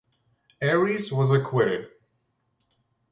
Ares 0.63 1.11
was 1.11 1.29
acquitted. 1.31 1.87